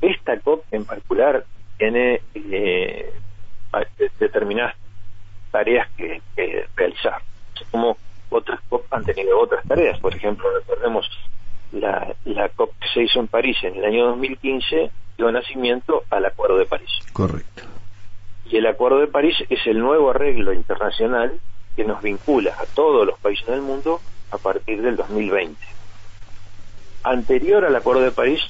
Esta 0.00 0.38
COP 0.40 0.64
en 0.70 0.84
particular 0.84 1.44
tiene 1.78 2.20
eh, 2.34 3.12
determinadas 4.18 4.74
tareas 5.50 5.88
que, 5.96 6.20
realizar. 6.76 7.22
Como 7.70 7.96
otras 8.30 8.60
COP 8.68 8.92
han 8.92 9.04
tenido 9.04 9.38
otras 9.38 9.64
tareas. 9.66 9.98
Por 10.00 10.14
ejemplo, 10.14 10.48
recordemos 10.58 11.08
la, 11.72 12.14
la 12.24 12.48
COP 12.50 12.72
que 12.80 12.88
se 12.88 13.02
hizo 13.02 13.20
en 13.20 13.28
París 13.28 13.56
en 13.62 13.76
el 13.76 13.84
año 13.84 14.06
2015 14.06 14.90
dio 15.16 15.30
nacimiento 15.30 16.04
al 16.10 16.24
Acuerdo 16.26 16.58
de 16.58 16.66
París. 16.66 16.90
Correcto. 17.12 17.62
Y 18.46 18.56
el 18.56 18.66
Acuerdo 18.66 18.98
de 18.98 19.06
París 19.06 19.36
es 19.48 19.66
el 19.66 19.78
nuevo 19.78 20.10
arreglo 20.10 20.52
internacional 20.52 21.38
que 21.76 21.84
nos 21.84 22.02
vincula 22.02 22.54
a 22.58 22.66
todos 22.66 23.06
los 23.06 23.18
países 23.18 23.46
del 23.46 23.62
mundo 23.62 24.00
a 24.30 24.38
partir 24.38 24.82
del 24.82 24.96
2020. 24.96 25.56
Anterior 27.04 27.64
al 27.64 27.76
Acuerdo 27.76 28.02
de 28.02 28.10
París 28.10 28.40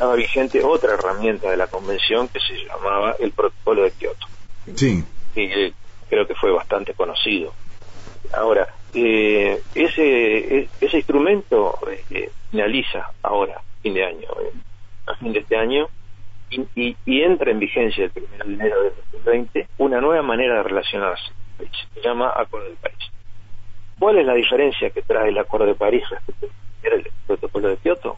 estaba 0.00 0.16
vigente 0.16 0.64
otra 0.64 0.94
herramienta 0.94 1.50
de 1.50 1.58
la 1.58 1.66
Convención 1.66 2.26
que 2.28 2.40
se 2.40 2.54
llamaba 2.64 3.16
el 3.20 3.32
Protocolo 3.32 3.82
de 3.82 3.90
Kioto. 3.90 4.26
Sí. 4.74 5.04
Y 5.36 5.74
creo 6.08 6.26
que 6.26 6.34
fue 6.36 6.50
bastante 6.50 6.94
conocido. 6.94 7.52
Ahora, 8.32 8.66
eh, 8.94 9.60
ese, 9.74 10.56
e, 10.56 10.68
ese 10.80 10.96
instrumento 10.96 11.78
eh, 12.08 12.30
finaliza 12.50 13.10
ahora, 13.22 13.60
fin 13.82 13.92
de 13.92 14.06
año, 14.06 14.28
eh, 14.40 14.52
a 15.06 15.16
fin 15.16 15.34
de 15.34 15.40
este 15.40 15.58
año, 15.58 15.86
y, 16.48 16.96
entra 17.04 17.50
en 17.50 17.58
vigencia 17.58 18.06
el 18.06 18.12
1 18.14 18.44
de 18.46 18.54
enero 18.54 18.82
de 18.82 18.92
2020 19.12 19.68
una 19.76 20.00
nueva 20.00 20.22
manera 20.22 20.54
de 20.54 20.62
relacionarse. 20.62 21.30
Se 21.58 22.00
llama 22.00 22.32
Acuerdo 22.34 22.70
de 22.70 22.76
París. 22.76 23.10
¿Cuál 23.98 24.16
es 24.16 24.24
la 24.24 24.32
diferencia 24.32 24.88
que 24.88 25.02
trae 25.02 25.28
el 25.28 25.36
Acuerdo 25.36 25.66
de 25.66 25.74
París 25.74 26.04
respecto 26.08 26.46
al 26.84 27.04
protocolo 27.26 27.68
de 27.68 27.76
Kioto? 27.76 28.16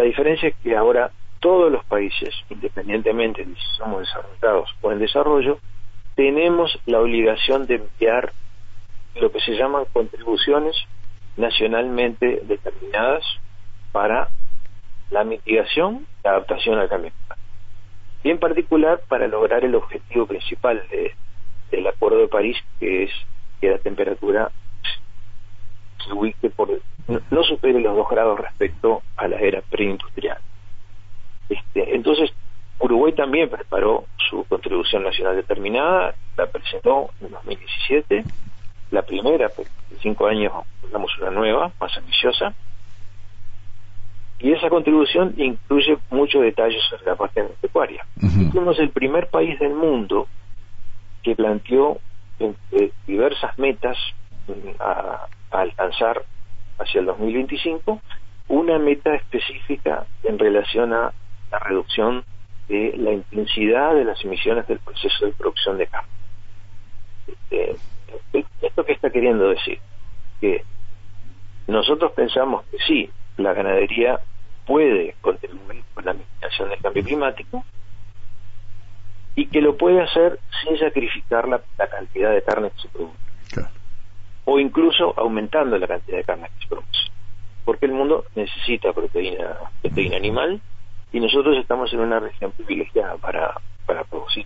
La 0.00 0.06
diferencia 0.06 0.48
es 0.48 0.56
que 0.62 0.74
ahora 0.74 1.10
todos 1.40 1.70
los 1.70 1.84
países, 1.84 2.34
independientemente 2.48 3.44
de 3.44 3.54
si 3.54 3.76
somos 3.76 4.00
desarrollados 4.00 4.74
o 4.80 4.92
en 4.92 4.98
desarrollo, 4.98 5.58
tenemos 6.14 6.80
la 6.86 7.00
obligación 7.00 7.66
de 7.66 7.74
enviar 7.74 8.32
lo 9.16 9.30
que 9.30 9.40
se 9.40 9.52
llaman 9.52 9.84
contribuciones 9.92 10.74
nacionalmente 11.36 12.40
determinadas 12.44 13.22
para 13.92 14.30
la 15.10 15.22
mitigación 15.24 16.06
la 16.24 16.30
adaptación 16.30 16.78
al 16.78 16.88
cambio 16.88 17.10
climático. 17.10 17.48
Y 18.24 18.30
en 18.30 18.38
particular 18.38 19.02
para 19.06 19.28
lograr 19.28 19.66
el 19.66 19.74
objetivo 19.74 20.24
principal 20.24 20.82
del 21.70 21.86
Acuerdo 21.86 22.20
de 22.20 22.28
París, 22.28 22.56
que 22.78 23.02
es 23.02 23.10
que 23.60 23.68
la 23.68 23.76
temperatura 23.76 24.50
se 26.04 26.12
ubique 26.12 26.50
por 26.50 26.68
no, 27.08 27.42
supere 27.42 27.80
los 27.80 27.96
dos 27.96 28.08
grados 28.08 28.38
respecto 28.38 29.02
a 29.16 29.26
la 29.26 29.36
era 29.40 29.60
preindustrial. 29.62 30.38
Este, 31.48 31.94
entonces, 31.94 32.30
Uruguay 32.78 33.12
también 33.12 33.50
preparó 33.50 34.04
su 34.28 34.44
contribución 34.44 35.02
nacional 35.02 35.36
determinada, 35.36 36.14
la 36.36 36.46
presentó 36.46 37.10
en 37.20 37.30
2017, 37.30 38.24
la 38.92 39.02
primera, 39.02 39.48
pues 39.48 39.68
cinco 40.00 40.26
años 40.26 40.52
damos 40.92 41.10
una 41.18 41.30
nueva, 41.30 41.72
más 41.80 41.96
ambiciosa, 41.96 42.54
y 44.38 44.52
esa 44.52 44.70
contribución 44.70 45.34
incluye 45.36 45.98
muchos 46.10 46.42
detalles 46.42 46.82
sobre 46.88 47.04
la 47.04 47.16
parte 47.16 47.40
agropecuaria. 47.40 48.06
Somos 48.52 48.78
el 48.78 48.90
primer 48.90 49.28
país 49.28 49.58
del 49.58 49.74
mundo 49.74 50.28
que 51.22 51.36
planteó 51.36 51.98
diversas 53.06 53.58
metas 53.58 53.98
mm, 54.48 54.80
a, 54.80 55.26
hacia 55.90 57.00
el 57.00 57.06
2025, 57.06 58.00
una 58.48 58.78
meta 58.78 59.14
específica 59.14 60.06
en 60.24 60.38
relación 60.38 60.92
a 60.92 61.12
la 61.50 61.58
reducción 61.58 62.24
de 62.68 62.94
la 62.96 63.12
intensidad 63.12 63.94
de 63.94 64.04
las 64.04 64.24
emisiones 64.24 64.66
del 64.68 64.78
proceso 64.78 65.26
de 65.26 65.32
producción 65.32 65.78
de 65.78 65.86
carne. 65.86 66.08
Este, 67.26 67.76
¿Esto 68.62 68.84
qué 68.84 68.92
está 68.92 69.10
queriendo 69.10 69.48
decir? 69.48 69.78
Que 70.40 70.64
nosotros 71.66 72.12
pensamos 72.12 72.64
que 72.66 72.78
sí, 72.86 73.10
la 73.36 73.52
ganadería 73.54 74.20
puede 74.66 75.14
contribuir 75.20 75.82
con 75.94 76.04
la 76.04 76.12
mitigación 76.12 76.68
del 76.68 76.80
cambio 76.80 77.04
climático 77.04 77.64
y 79.34 79.46
que 79.46 79.60
lo 79.60 79.76
puede 79.76 80.02
hacer 80.02 80.38
sin 80.62 80.78
sacrificar 80.78 81.48
la, 81.48 81.60
cantidad 81.88 82.32
de 82.32 82.42
carne 82.42 82.70
que 82.70 82.82
se 82.82 82.88
produce. 82.88 83.29
O 84.52 84.58
incluso 84.58 85.14
aumentando 85.16 85.78
la 85.78 85.86
cantidad 85.86 86.16
de 86.18 86.24
carne 86.24 86.48
que 86.48 86.64
se 86.64 86.68
produce. 86.68 87.06
Porque 87.64 87.86
el 87.86 87.92
mundo 87.92 88.24
necesita 88.34 88.92
proteína, 88.92 89.56
proteína 89.80 90.16
animal 90.16 90.60
y 91.12 91.20
nosotros 91.20 91.56
estamos 91.56 91.92
en 91.92 92.00
una 92.00 92.18
región 92.18 92.50
privilegiada 92.50 93.16
para, 93.18 93.54
para 93.86 94.02
producir 94.02 94.44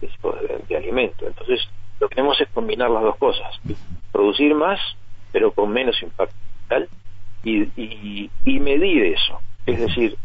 ese 0.00 0.10
tipo 0.12 0.32
de, 0.32 0.64
de 0.66 0.76
alimento. 0.78 1.26
Entonces, 1.26 1.60
lo 2.00 2.08
que 2.08 2.14
queremos 2.14 2.40
es 2.40 2.48
combinar 2.54 2.88
las 2.90 3.02
dos 3.02 3.16
cosas. 3.16 3.60
Producir 4.12 4.54
más, 4.54 4.80
pero 5.30 5.52
con 5.52 5.70
menos 5.70 6.02
impacto 6.02 6.34
ambiental 6.70 6.88
y, 7.44 8.30
y, 8.46 8.60
medir 8.60 9.04
eso. 9.12 9.42
Es 9.66 9.78
decir, 9.78 10.16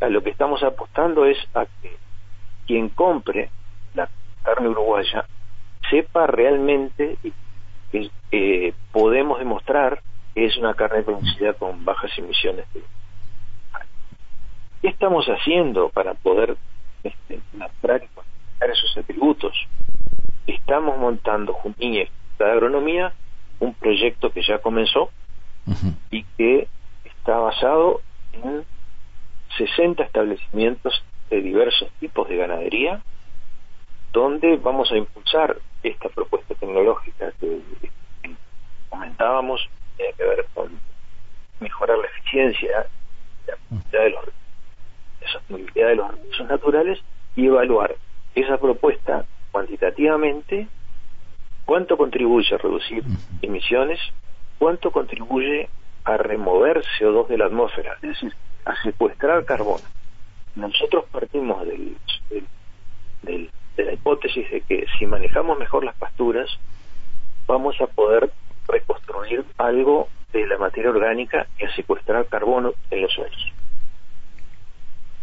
a 0.00 0.08
lo 0.08 0.20
que 0.20 0.30
estamos 0.30 0.64
apostando 0.64 1.26
es 1.26 1.38
a 1.54 1.64
que 1.80 1.96
quien 2.66 2.88
compre 2.88 3.50
la 3.94 4.08
carne 4.42 4.68
uruguaya 4.68 5.26
sepa 5.88 6.26
realmente 6.26 7.18
que 7.92 8.10
eh, 8.30 8.74
podemos 8.92 9.38
demostrar 9.38 10.02
que 10.34 10.46
es 10.46 10.56
una 10.56 10.74
carne 10.74 11.02
producida 11.02 11.54
con 11.54 11.84
bajas 11.84 12.10
emisiones 12.18 12.66
de 12.74 12.82
¿Qué 14.80 14.88
estamos 14.88 15.26
haciendo 15.26 15.88
para 15.88 16.14
poder 16.14 16.56
este, 17.02 17.40
y 18.60 18.72
esos 18.72 18.96
atributos? 18.96 19.52
Estamos 20.46 20.96
montando 20.98 21.52
junto 21.52 21.84
a 21.84 22.08
de 22.44 22.52
Agronomía 22.52 23.12
un 23.58 23.74
proyecto 23.74 24.30
que 24.30 24.42
ya 24.42 24.58
comenzó, 24.58 25.10
y 26.10 26.22
que 26.36 26.68
está 27.04 27.38
basado 27.38 28.00
en 28.32 28.64
60 29.58 30.02
establecimientos 30.02 31.02
de 31.28 31.42
diversos 31.42 31.90
tipos 32.00 32.28
de 32.28 32.36
ganadería, 32.36 33.02
donde 34.12 34.56
vamos 34.56 34.90
a 34.92 34.96
impulsar 34.96 35.58
esta 35.82 36.08
propuesta 36.08 36.54
tecnológica 36.54 37.32
que 37.38 37.60
comentábamos, 38.88 39.68
tiene 39.96 40.12
que 40.14 40.24
ver 40.24 40.46
con 40.54 40.78
mejorar 41.60 41.98
la 41.98 42.06
eficiencia, 42.06 42.86
la 43.92 44.00
de 44.00 44.10
los, 44.10 44.24
la 45.20 45.28
sostenibilidad 45.32 45.88
de 45.88 45.96
los 45.96 46.10
recursos 46.10 46.48
naturales 46.48 46.98
y 47.36 47.46
evaluar 47.46 47.94
esa 48.34 48.58
propuesta 48.58 49.24
cuantitativamente, 49.50 50.68
cuánto 51.64 51.96
contribuye 51.96 52.54
a 52.54 52.58
reducir 52.58 53.02
emisiones 53.42 54.00
cuánto 54.58 54.90
contribuye 54.90 55.68
a 56.04 56.16
remover 56.16 56.82
CO2 56.98 57.28
de 57.28 57.38
la 57.38 57.46
atmósfera, 57.46 57.94
es 57.94 58.02
decir, 58.02 58.34
a 58.64 58.80
secuestrar 58.82 59.44
carbono. 59.44 59.84
Nosotros 60.56 61.04
partimos 61.10 61.66
del, 61.66 61.96
de 63.22 63.84
la 63.84 63.92
hipótesis 63.92 64.50
de 64.50 64.60
que 64.62 64.86
si 64.98 65.06
manejamos 65.06 65.58
mejor 65.58 65.84
las 65.84 65.94
pasturas, 65.96 66.48
vamos 67.46 67.80
a 67.80 67.86
poder 67.86 68.32
reconstruir 68.68 69.44
algo 69.56 70.08
de 70.32 70.46
la 70.46 70.58
materia 70.58 70.90
orgánica 70.90 71.46
y 71.58 71.64
a 71.64 71.74
secuestrar 71.74 72.26
carbono 72.26 72.72
en 72.90 73.02
los 73.02 73.12
suelos. 73.12 73.52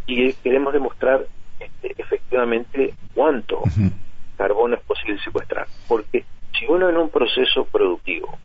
Y 0.07 0.33
queremos 0.33 0.73
demostrar 0.73 1.25
este, 1.59 1.95
efectivamente 1.97 2.93
cuánto 3.13 3.61
carbono 4.37 4.75
es 4.75 4.81
posible 4.81 5.19
secuestrar. 5.23 5.67
Porque 5.87 6.25
si 6.57 6.65
uno 6.65 6.89
en 6.89 6.97
un 6.97 7.09
proceso 7.09 7.65
productivo 7.65 8.37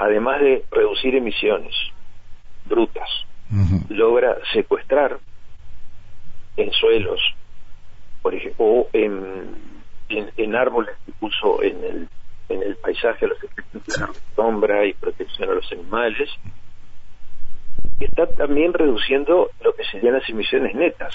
además 0.00 0.40
de 0.40 0.64
reducir 0.70 1.14
emisiones 1.14 1.74
brutas, 2.64 3.08
logra 3.90 4.36
secuestrar 4.52 5.18
en 6.56 6.72
suelos, 6.72 7.20
por 8.22 8.34
ejemplo, 8.34 8.64
o 8.64 8.88
en, 8.94 9.54
en, 10.08 10.56
árboles, 10.56 10.94
incluso 11.06 11.62
en 11.62 11.84
en 11.84 11.84
el 11.84 12.08
paisaje, 13.00 13.26
los 13.26 13.42
efectos 13.42 13.86
de 13.86 14.00
la 14.00 14.10
sombra 14.36 14.86
y 14.86 14.94
protección 14.94 15.50
a 15.50 15.54
los 15.54 15.70
animales, 15.72 16.28
está 17.98 18.26
también 18.26 18.72
reduciendo 18.72 19.50
lo 19.62 19.74
que 19.74 19.84
serían 19.84 20.14
las 20.14 20.28
emisiones 20.28 20.74
netas. 20.74 21.14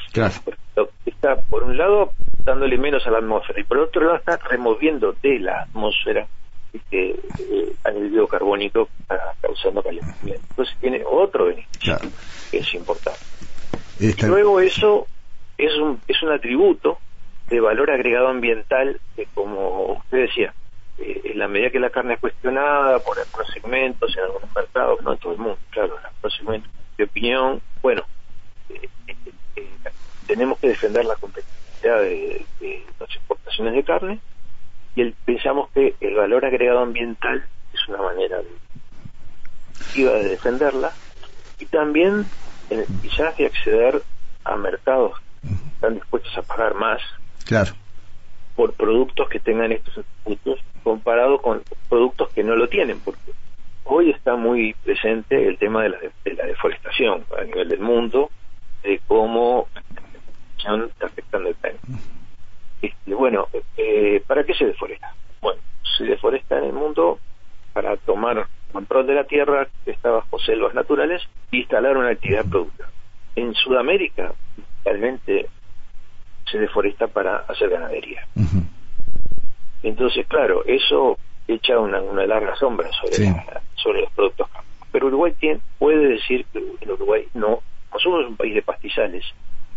Está, 1.05 1.35
por 1.49 1.63
un 1.63 1.77
lado, 1.77 2.13
dándole 2.43 2.77
menos 2.77 3.05
a 3.07 3.11
la 3.11 3.19
atmósfera 3.19 3.59
y 3.59 3.63
por 3.63 3.79
otro 3.79 4.03
lado 4.03 4.17
está 4.17 4.37
removiendo 4.37 5.13
de 5.21 5.39
la 5.39 5.63
atmósfera 5.63 6.27
este, 6.73 7.11
eh, 7.11 7.75
anhídrido 7.83 8.27
carbónico 8.27 8.89
causando 9.41 9.81
calentamiento. 9.81 10.45
Entonces 10.49 10.75
tiene 10.79 11.03
otro 11.05 11.45
beneficio 11.45 11.97
que 12.51 12.57
es 12.57 12.73
importante. 12.73 13.19
Luego 14.27 14.59
eso 14.59 15.07
es 15.57 15.73
un, 15.77 15.99
es 16.07 16.21
un 16.21 16.31
atributo 16.31 16.99
de 17.49 17.59
valor 17.59 17.89
agregado 17.91 18.27
ambiental 18.27 18.99
que 19.15 19.25
como 19.33 19.93
usted 19.93 20.19
decía, 20.27 20.53
eh, 20.99 21.21
en 21.25 21.39
la 21.39 21.47
medida 21.47 21.69
que 21.69 21.79
la 21.79 21.89
carne 21.89 22.15
es 22.15 22.19
cuestionada 22.19 22.99
por 22.99 23.19
algunos 23.19 23.47
segmentos, 23.53 24.15
en 24.15 24.23
algunos 24.23 24.55
mercados, 24.55 25.01
no 25.01 25.13
en 25.13 25.19
todo 25.19 25.33
el 25.33 25.39
mundo, 25.39 25.59
claro, 25.69 25.97
en 25.99 26.05
algunos 26.05 26.37
segmentos 26.37 26.71
de 26.97 27.03
opinión, 27.03 27.61
bueno, 27.81 28.03
eh, 28.69 28.89
tenemos 30.27 30.57
que 30.59 30.69
defender 30.69 31.05
la 31.05 31.15
competitividad 31.15 32.01
de, 32.01 32.45
de 32.59 32.85
las 32.99 33.09
exportaciones 33.09 33.73
de 33.73 33.83
carne 33.83 34.19
y 34.95 35.11
pensamos 35.25 35.69
que 35.71 35.95
el 35.99 36.15
valor 36.15 36.45
agregado 36.45 36.79
ambiental 36.79 37.45
es 37.73 37.87
una 37.89 38.01
manera 38.01 38.37
de, 38.37 40.03
de 40.03 40.29
defenderla 40.29 40.93
y 41.59 41.65
también 41.65 42.25
eh, 42.69 42.85
quizás 43.01 43.35
de 43.37 43.45
acceder 43.45 44.01
a 44.43 44.55
mercados 44.55 45.19
que 45.41 45.53
están 45.73 45.95
dispuestos 45.95 46.37
a 46.37 46.41
pagar 46.41 46.75
más 46.75 47.01
claro. 47.45 47.73
por 48.55 48.73
productos 48.73 49.29
que 49.29 49.39
tengan 49.39 49.71
estos 49.71 49.97
atributos 49.97 50.59
comparado 50.85 51.41
con 51.41 51.63
productos 51.89 52.29
que 52.29 52.43
no 52.43 52.55
lo 52.55 52.69
tienen, 52.69 52.99
porque 52.99 53.31
hoy 53.85 54.11
está 54.11 54.35
muy 54.35 54.75
presente 54.83 55.47
el 55.47 55.57
tema 55.57 55.81
de 55.81 55.89
la, 55.89 55.97
de 56.23 56.33
la 56.35 56.45
deforestación 56.45 57.25
a 57.35 57.43
nivel 57.43 57.69
del 57.69 57.79
mundo, 57.79 58.29
de 58.83 59.01
cómo 59.07 59.67
está 60.57 61.07
afectando 61.07 61.49
el 61.49 61.55
planeta. 61.55 61.89
Este, 62.83 63.15
bueno, 63.15 63.47
eh, 63.77 64.21
¿para 64.27 64.43
qué 64.43 64.53
se 64.53 64.65
deforesta? 64.65 65.11
Bueno, 65.41 65.59
se 65.97 66.03
deforesta 66.03 66.59
en 66.59 66.65
el 66.65 66.73
mundo 66.73 67.17
para 67.73 67.97
tomar 67.97 68.45
control 68.71 69.07
de 69.07 69.15
la 69.15 69.23
tierra 69.23 69.67
que 69.83 69.91
está 69.91 70.11
bajo 70.11 70.37
selvas 70.37 70.75
naturales 70.75 71.23
e 71.51 71.57
instalar 71.57 71.97
una 71.97 72.09
actividad 72.09 72.45
productiva. 72.47 72.89
En 73.35 73.55
Sudamérica, 73.55 74.33
realmente 74.83 75.47
se 76.45 76.59
deforesta 76.59 77.07
para 77.07 77.37
hacer 77.37 77.71
ganadería. 77.71 78.27
Entonces, 79.85 80.25
claro, 80.27 80.65
eso 80.65 81.17
echa 81.47 81.77
una, 81.79 81.99
larga 82.25 82.55
sombra 82.55 82.89
sobre, 82.93 83.31
sobre 83.75 84.01
los 84.01 84.11
productos 84.13 84.49
Pero 84.91 85.07
Uruguay 85.07 85.31
tiene, 85.39 85.59
puede 85.77 86.07
decir 86.07 86.43
que 86.51 86.57
en 86.81 86.91
Uruguay 86.91 87.27
no, 87.35 87.59
no 87.93 87.99
somos 87.99 88.25
un 88.25 88.35
país 88.35 88.55
de 88.55 88.63
pastizales, 88.63 89.23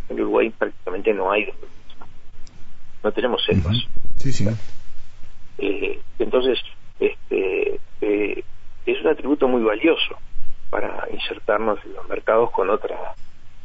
en 0.09 0.19
Uruguay 0.19 0.49
prácticamente 0.49 1.13
no 1.13 1.31
hay 1.31 1.53
no 3.05 3.13
tenemos 3.13 3.45
selvas. 3.45 3.77
Sí, 4.17 4.33
sí. 4.33 4.49
Eh, 5.59 6.01
entonces, 6.19 6.59
este, 6.99 7.79
eh, 8.01 8.45
es 8.87 9.01
un 9.03 9.09
atributo 9.09 9.47
muy 9.47 9.63
valioso 9.63 10.17
para 10.71 11.07
insertarnos 11.13 11.79
en 11.85 11.93
los 11.93 12.09
mercados 12.09 12.51
con 12.51 12.71
otra 12.71 13.15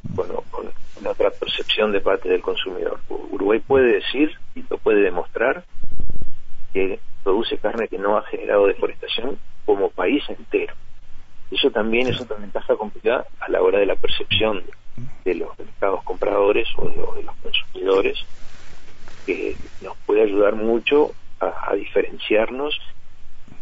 bueno, 0.03 0.43
con, 0.51 0.67
otra 1.05 1.31
percepción 1.31 1.93
de 1.93 2.01
parte 2.01 2.27
del 2.27 2.41
consumidor. 2.41 2.99
Uruguay 3.09 3.59
puede 3.59 3.93
decir 3.93 4.31
y 4.55 4.63
lo 4.69 4.77
puede 4.77 5.01
demostrar 5.01 5.63
que 6.73 6.99
produce 7.23 7.57
carne 7.57 7.87
que 7.87 7.97
no 7.97 8.17
ha 8.17 8.23
generado 8.23 8.67
deforestación 8.67 9.37
como 9.65 9.89
país 9.89 10.23
entero. 10.27 10.73
Eso 11.51 11.69
también 11.71 12.07
es 12.07 12.19
otra 12.19 12.37
ventaja 12.37 12.75
complicada 12.75 13.25
a 13.39 13.49
la 13.49 13.61
hora 13.61 13.79
de 13.79 13.85
la 13.85 13.95
percepción 13.95 14.63
de 15.23 15.35
los 15.35 15.57
mercados 15.57 16.03
compradores 16.03 16.67
o 16.77 16.89
de 16.89 17.23
los, 17.23 17.35
consumidores, 17.37 18.25
que 19.25 19.55
nos 19.81 19.95
puede 20.05 20.23
ayudar 20.23 20.55
mucho 20.55 21.11
a, 21.39 21.73
diferenciarnos 21.75 22.79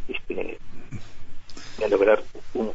este, 0.07 0.57
y 1.79 1.83
a 1.83 1.87
lograr 1.87 2.21
un, 2.53 2.71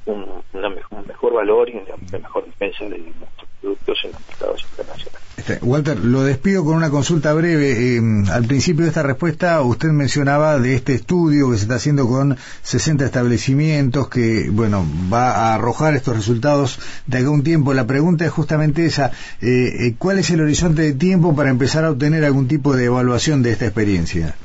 mejor, 1.06 1.32
valor 1.32 1.68
y 1.70 1.76
una 1.76 2.18
mejor 2.18 2.44
defensa 2.44 2.84
de 2.84 2.98
nuestros 2.98 3.45
productos 3.66 3.98
en 4.04 4.12
los 4.12 4.20
mercados 4.28 4.64
internacionales. 4.70 5.26
Este, 5.36 5.58
Walter, 5.62 5.98
lo 5.98 6.22
despido 6.22 6.64
con 6.64 6.76
una 6.76 6.88
consulta 6.88 7.34
breve. 7.34 7.96
Eh, 7.96 8.00
al 8.30 8.44
principio 8.44 8.84
de 8.84 8.88
esta 8.88 9.02
respuesta 9.02 9.60
usted 9.62 9.88
mencionaba 9.88 10.58
de 10.58 10.74
este 10.74 10.94
estudio 10.94 11.50
que 11.50 11.56
se 11.56 11.62
está 11.64 11.74
haciendo 11.74 12.06
con 12.06 12.36
60 12.62 13.04
establecimientos 13.04 14.08
que, 14.08 14.48
bueno, 14.50 14.86
va 15.12 15.32
a 15.32 15.54
arrojar 15.54 15.94
estos 15.94 16.16
resultados 16.16 16.78
de 17.06 17.18
algún 17.18 17.42
tiempo. 17.42 17.74
La 17.74 17.86
pregunta 17.86 18.24
es 18.24 18.30
justamente 18.30 18.86
esa. 18.86 19.10
Eh, 19.42 19.88
eh, 19.88 19.94
¿Cuál 19.98 20.20
es 20.20 20.30
el 20.30 20.40
horizonte 20.40 20.82
de 20.82 20.94
tiempo 20.94 21.34
para 21.34 21.50
empezar 21.50 21.84
a 21.84 21.90
obtener 21.90 22.24
algún 22.24 22.46
tipo 22.46 22.76
de 22.76 22.84
evaluación 22.84 23.42
de 23.42 23.50
esta 23.50 23.66
experiencia? 23.66 24.36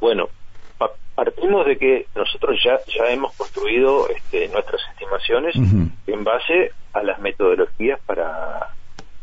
bueno, 0.00 0.27
partimos 1.18 1.66
de 1.66 1.76
que 1.76 2.06
nosotros 2.14 2.56
ya, 2.64 2.78
ya 2.86 3.10
hemos 3.10 3.34
construido 3.34 4.08
este, 4.08 4.46
nuestras 4.50 4.80
estimaciones 4.92 5.56
en 6.06 6.22
base 6.22 6.70
a 6.92 7.02
las 7.02 7.18
metodologías 7.18 7.98
para 8.06 8.68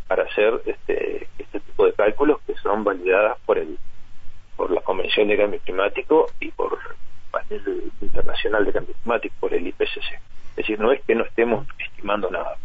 para 0.05 0.23
hacer 0.23 0.61
este, 0.65 1.29
este 1.39 1.61
tipo 1.61 1.85
de 1.85 1.93
cálculos 1.93 2.41
que 2.45 2.53
son 2.55 2.83
validadas 2.83 3.37
por 3.45 3.59
el 3.59 3.79
por 4.57 4.71
la 4.71 4.81
Convención 4.81 5.29
de 5.29 5.37
Cambio 5.37 5.61
Climático 5.63 6.27
y 6.41 6.51
por 6.51 6.73
el 6.73 6.95
Panel 7.31 7.91
Internacional 8.01 8.65
de 8.65 8.73
Cambio 8.73 8.95
Climático, 9.01 9.35
por 9.39 9.53
el 9.53 9.65
IPCC. 9.65 10.19
Es 10.49 10.55
decir, 10.57 10.77
no 10.77 10.91
es 10.91 11.01
que 11.05 11.15
no 11.15 11.23
estemos 11.23 11.65
estimando 11.79 12.29
nada, 12.29 12.57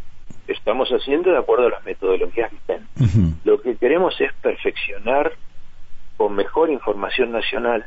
estamos 0.48 0.88
haciendo 0.90 1.30
de 1.30 1.38
acuerdo 1.38 1.68
a 1.68 1.70
las 1.70 1.84
metodologías 1.84 2.50
que 2.50 2.56
estén. 2.56 3.36
Lo 3.44 3.62
que 3.62 3.76
queremos 3.76 4.20
es 4.20 4.32
perfeccionar 4.42 5.34
con 6.16 6.34
mejor 6.34 6.68
información 6.68 7.30
nacional 7.30 7.86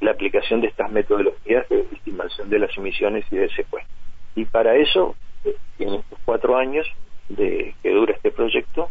la 0.00 0.12
aplicación 0.12 0.60
de 0.60 0.68
estas 0.68 0.90
metodologías 0.90 1.68
de 1.68 1.86
estimación 1.92 2.48
de 2.48 2.58
las 2.58 2.76
emisiones 2.76 3.24
y 3.30 3.36
de 3.36 3.48
secuestro. 3.50 3.92
Y 4.34 4.44
para 4.44 4.76
eso, 4.76 5.16
eh, 5.44 5.56
en 5.78 5.94
estos 5.94 6.18
cuatro 6.24 6.56
años, 6.56 6.86
de 7.28 7.74
que 7.82 7.90
dura 7.90 8.14
este 8.14 8.30
proyecto, 8.30 8.90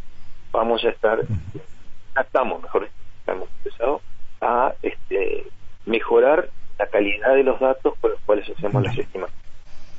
vamos 0.52 0.84
a 0.84 0.90
estar, 0.90 1.20
estamos, 2.20 2.62
mejor 2.62 2.90
hemos 3.26 3.50
empezado 3.58 4.02
a 4.42 4.74
este, 4.82 5.46
mejorar 5.86 6.50
la 6.80 6.88
calidad 6.88 7.36
de 7.36 7.44
los 7.44 7.60
datos 7.60 7.94
con 8.00 8.12
los 8.12 8.20
cuales 8.22 8.48
hacemos 8.50 8.84
las 8.84 8.98
estimaciones, 8.98 9.46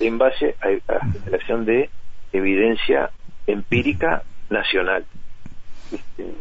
en 0.00 0.18
base 0.18 0.54
a, 0.60 0.92
la 0.92 1.00
generación 1.12 1.64
de 1.64 1.90
evidencia 2.32 3.10
empírica 3.46 4.22
nacional. 4.50 5.04
Este, 5.92 6.32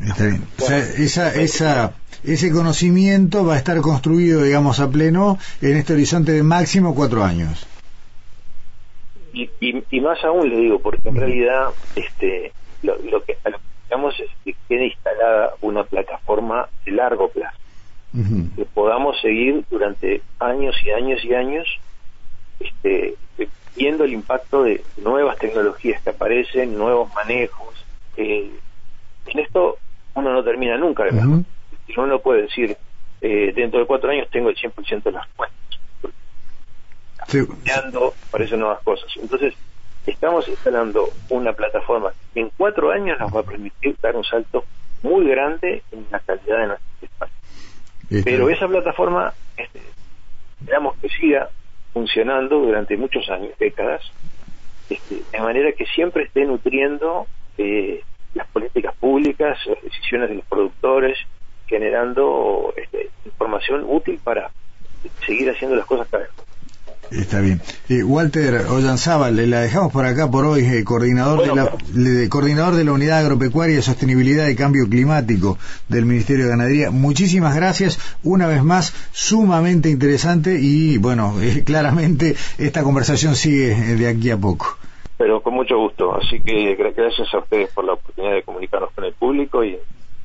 Está 0.00 0.24
bien. 0.24 0.46
O 0.58 0.62
sea, 0.62 0.78
esa, 0.78 1.34
esa, 1.34 1.92
ese 2.24 2.50
conocimiento 2.52 3.44
va 3.44 3.54
a 3.54 3.58
estar 3.58 3.80
construido, 3.80 4.42
digamos, 4.42 4.80
a 4.80 4.90
pleno 4.90 5.38
en 5.60 5.76
este 5.76 5.94
horizonte 5.94 6.32
de 6.32 6.42
máximo 6.42 6.94
cuatro 6.94 7.24
años 7.24 7.66
y, 9.32 10.00
más 10.00 10.22
aún 10.24 10.48
le 10.48 10.56
digo, 10.56 10.78
porque 10.80 11.08
en 11.08 11.16
realidad 11.16 11.68
este 11.94 12.52
lo, 12.82 13.22
que 13.24 13.36
digamos 13.84 14.18
es 14.18 14.30
que 14.44 14.54
quede 14.68 14.86
instalada 14.86 15.54
una 15.60 15.84
plataforma 15.84 16.68
de 16.84 16.92
largo 16.92 17.28
plazo, 17.28 17.58
que 18.56 18.64
podamos 18.64 19.20
seguir 19.20 19.64
durante 19.70 20.22
años 20.38 20.74
y 20.84 20.90
años 20.90 21.24
y 21.24 21.34
años 21.34 21.68
este, 22.58 23.14
viendo 23.76 24.04
el 24.04 24.12
impacto 24.12 24.64
de 24.64 24.82
nuevas 25.02 25.38
tecnologías 25.38 26.02
que 26.02 26.10
aparecen, 26.10 26.76
nuevos 26.76 27.12
manejos. 27.14 27.74
Eh, 28.16 28.50
en 29.26 29.38
esto 29.38 29.78
uno 30.14 30.32
no 30.32 30.42
termina 30.42 30.76
nunca, 30.76 31.04
¿verdad? 31.04 31.42
Uno 31.96 32.06
no 32.06 32.18
puede 32.20 32.42
decir, 32.42 32.76
eh, 33.20 33.52
dentro 33.54 33.80
de 33.80 33.86
cuatro 33.86 34.10
años 34.10 34.28
tengo 34.30 34.50
el 34.50 34.56
100% 34.56 35.02
de 35.02 35.12
las 35.12 35.28
cuentas 35.36 35.60
sí. 37.30 37.46
para 38.30 38.56
nuevas 38.56 38.82
cosas. 38.82 39.10
Entonces, 39.16 39.54
estamos 40.06 40.48
instalando 40.48 41.10
una 41.28 41.52
plataforma 41.52 42.12
que 42.34 42.40
en 42.40 42.50
cuatro 42.56 42.90
años 42.90 43.18
nos 43.18 43.34
va 43.34 43.40
a 43.40 43.44
permitir 43.44 43.96
dar 44.02 44.16
un 44.16 44.24
salto 44.24 44.64
muy 45.02 45.26
grande 45.28 45.82
en 45.92 46.06
la 46.10 46.18
calidad 46.20 46.58
de 46.58 46.66
nuestro 46.68 46.88
espacio. 47.02 47.36
Pero 48.24 48.50
esa 48.50 48.66
plataforma, 48.66 49.32
este, 49.56 49.80
esperamos 50.60 50.96
que 50.98 51.08
siga 51.08 51.48
funcionando 51.92 52.58
durante 52.58 52.96
muchos 52.96 53.28
años, 53.30 53.56
décadas, 53.58 54.02
este, 54.88 55.22
de 55.30 55.40
manera 55.40 55.72
que 55.72 55.86
siempre 55.86 56.24
esté 56.24 56.44
nutriendo 56.44 57.26
eh, 57.56 58.02
las 58.34 58.48
políticas 58.48 58.94
públicas, 58.96 59.58
las 59.66 59.82
decisiones 59.82 60.28
de 60.28 60.36
los 60.36 60.44
productores, 60.46 61.18
generando 61.70 62.74
este, 62.76 63.08
información 63.24 63.84
útil 63.88 64.20
para 64.22 64.50
seguir 65.24 65.48
haciendo 65.48 65.76
las 65.76 65.86
cosas 65.86 66.06
cada 66.10 66.24
vez 66.24 66.32
Está 67.10 67.40
bien. 67.40 67.60
Eh, 67.88 68.04
Walter 68.04 68.66
Ollanzábal, 68.68 69.50
la 69.50 69.60
dejamos 69.62 69.92
por 69.92 70.06
acá 70.06 70.30
por 70.30 70.44
hoy, 70.44 70.64
eh, 70.64 70.84
coordinador, 70.84 71.42
de 71.42 71.54
la, 71.56 72.28
coordinador 72.28 72.74
de 72.74 72.84
la 72.84 72.92
Unidad 72.92 73.18
Agropecuaria 73.18 73.78
y 73.78 73.82
Sostenibilidad 73.82 74.46
y 74.46 74.54
Cambio 74.54 74.88
Climático 74.88 75.58
del 75.88 76.04
Ministerio 76.04 76.44
de 76.44 76.50
Ganadería. 76.52 76.92
Muchísimas 76.92 77.56
gracias, 77.56 77.98
una 78.22 78.46
vez 78.46 78.62
más, 78.62 78.92
sumamente 79.10 79.90
interesante 79.90 80.58
y, 80.60 80.98
bueno, 80.98 81.34
eh, 81.42 81.64
claramente 81.64 82.36
esta 82.58 82.84
conversación 82.84 83.34
sigue 83.34 83.74
de 83.74 84.08
aquí 84.08 84.30
a 84.30 84.36
poco. 84.36 84.78
Pero 85.18 85.42
con 85.42 85.54
mucho 85.54 85.78
gusto, 85.78 86.16
así 86.16 86.40
que 86.40 86.76
gracias 86.76 87.34
a 87.34 87.38
ustedes 87.38 87.70
por 87.72 87.84
la 87.84 87.94
oportunidad 87.94 88.34
de 88.34 88.42
comunicarnos 88.44 88.90
con 88.92 89.04
el 89.04 89.14
público 89.14 89.64
y 89.64 89.76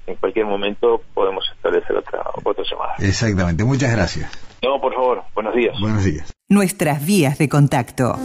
en 0.07 0.15
cualquier 0.15 0.45
momento 0.45 1.01
podemos 1.13 1.43
establecer 1.55 1.95
otra, 1.95 2.23
otra 2.43 2.63
llamada. 2.69 2.95
Exactamente, 2.99 3.63
muchas 3.63 3.91
gracias. 3.91 4.31
No, 4.61 4.79
por 4.79 4.93
favor, 4.93 5.23
buenos 5.33 5.55
días. 5.55 5.79
Buenos 5.79 6.03
días. 6.03 6.33
Nuestras 6.49 7.05
vías 7.05 7.37
de 7.37 7.49
contacto. 7.49 8.19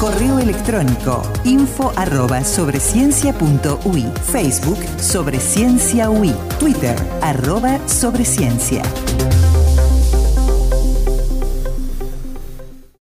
Correo 0.00 0.38
electrónico 0.38 1.22
info 1.44 1.92
arroba 1.96 2.44
sobreciencia.ui 2.44 4.02
Facebook 4.30 4.78
sobre 4.98 5.38
ciencia 5.38 6.10
UI 6.10 6.34
Twitter 6.58 6.94
arroba 7.22 7.78
sobreciencia 7.88 8.82